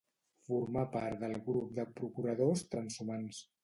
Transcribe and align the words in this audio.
Formà 0.47 0.85
part 0.95 1.21
del 1.25 1.37
grup 1.51 1.71
de 1.79 1.87
procuradors 2.03 2.69
transhumants. 2.77 3.49